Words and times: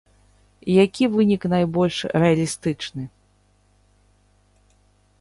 Які 0.83 1.03
вынік 1.17 1.41
найбольш 1.53 1.97
рэалістычны? 2.23 3.03